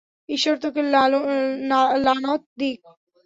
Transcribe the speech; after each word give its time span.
ঈশ্বর 0.29 0.55
তোকে 0.63 0.81
লানত 2.05 2.41
দিক! 2.57 2.79